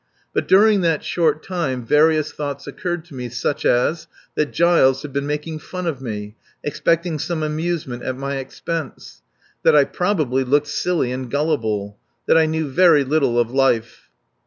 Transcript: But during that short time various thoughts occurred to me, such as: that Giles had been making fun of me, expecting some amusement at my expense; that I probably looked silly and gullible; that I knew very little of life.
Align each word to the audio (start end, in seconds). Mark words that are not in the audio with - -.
But 0.33 0.47
during 0.47 0.81
that 0.81 1.03
short 1.03 1.43
time 1.43 1.85
various 1.85 2.31
thoughts 2.33 2.65
occurred 2.65 3.05
to 3.05 3.13
me, 3.13 3.29
such 3.29 3.65
as: 3.67 4.07
that 4.33 4.51
Giles 4.51 5.03
had 5.03 5.13
been 5.13 5.27
making 5.27 5.59
fun 5.59 5.85
of 5.85 6.01
me, 6.01 6.35
expecting 6.63 7.19
some 7.19 7.43
amusement 7.43 8.01
at 8.01 8.17
my 8.17 8.37
expense; 8.37 9.21
that 9.61 9.75
I 9.75 9.83
probably 9.83 10.43
looked 10.43 10.65
silly 10.69 11.11
and 11.11 11.29
gullible; 11.29 11.99
that 12.27 12.35
I 12.35 12.47
knew 12.47 12.67
very 12.67 13.03
little 13.03 13.37
of 13.39 13.51
life. 13.51 14.09